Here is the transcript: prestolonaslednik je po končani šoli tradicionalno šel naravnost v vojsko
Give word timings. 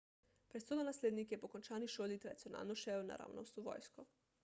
prestolonaslednik 0.51 1.35
je 1.35 1.39
po 1.43 1.51
končani 1.53 1.91
šoli 1.97 2.19
tradicionalno 2.25 2.79
šel 2.85 3.07
naravnost 3.13 3.57
v 3.57 3.71
vojsko 3.73 4.13